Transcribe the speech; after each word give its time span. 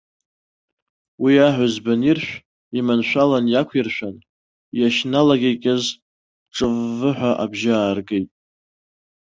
Уи 1.23 1.33
аҳәызба 1.47 1.93
аниршә, 1.97 2.31
иманшәалан 2.77 3.45
иақәиршәан, 3.49 4.15
иахьналакьакьаз 4.79 5.83
жыв-вв 6.55 7.01
хәа 7.17 7.31
абжьгьы 7.43 7.73
ааргеит. 7.77 8.29